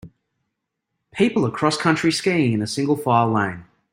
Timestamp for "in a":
2.53-2.65